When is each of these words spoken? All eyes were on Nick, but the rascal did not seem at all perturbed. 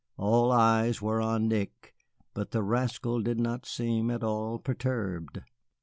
All 0.17 0.51
eyes 0.51 0.99
were 0.99 1.21
on 1.21 1.47
Nick, 1.47 1.93
but 2.33 2.49
the 2.49 2.63
rascal 2.63 3.21
did 3.21 3.39
not 3.39 3.67
seem 3.67 4.09
at 4.09 4.23
all 4.23 4.57
perturbed. 4.57 5.41